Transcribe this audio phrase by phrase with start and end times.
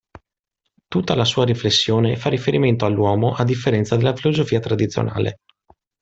[0.87, 5.41] Tutta la sua riflessione fa riferimento all'uomo a differenza della filosofia tradizionale.